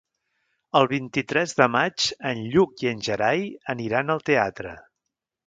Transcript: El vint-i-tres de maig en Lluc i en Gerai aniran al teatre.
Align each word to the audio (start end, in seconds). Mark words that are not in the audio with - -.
El 0.77 0.87
vint-i-tres 0.93 1.53
de 1.59 1.67
maig 1.73 2.07
en 2.31 2.41
Lluc 2.55 2.83
i 2.87 2.91
en 2.93 3.05
Gerai 3.09 3.45
aniran 3.77 4.17
al 4.17 4.27
teatre. 4.33 4.75